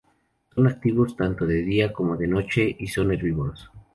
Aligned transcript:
Son 0.55 0.65
activos 0.65 1.15
tanto 1.15 1.45
de 1.45 1.61
día 1.61 1.93
como 1.93 2.17
de 2.17 2.25
noche 2.27 2.75
y 2.79 2.87
son 2.87 3.11
herbívoros. 3.11 3.69